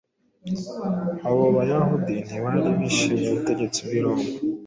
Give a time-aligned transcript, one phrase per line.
[1.27, 4.27] Abo Bayahudi ntibari bishimiye ubutegetsi bw’i Roma